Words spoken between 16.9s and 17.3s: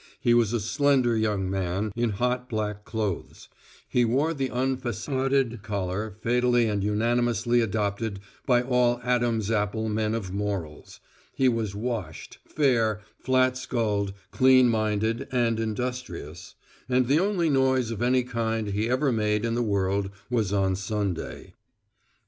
the